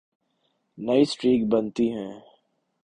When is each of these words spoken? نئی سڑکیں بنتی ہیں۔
نئی 0.85 1.03
سڑکیں 1.09 1.49
بنتی 1.51 1.85
ہیں۔ 1.95 2.13